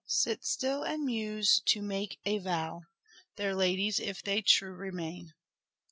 Sit 0.07 0.43
still 0.43 0.81
and 0.81 1.05
muse 1.05 1.61
to 1.67 1.79
make 1.79 2.19
a 2.25 2.39
vow. 2.39 2.85
Their 3.35 3.53
ladies 3.53 3.99
if 3.99 4.23
they 4.23 4.41
true 4.41 4.73
remain. 4.73 5.35